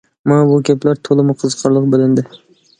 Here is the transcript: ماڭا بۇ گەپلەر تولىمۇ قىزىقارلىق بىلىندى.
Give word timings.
ماڭا 0.29 0.47
بۇ 0.51 0.55
گەپلەر 0.69 1.03
تولىمۇ 1.09 1.37
قىزىقارلىق 1.45 1.89
بىلىندى. 1.95 2.29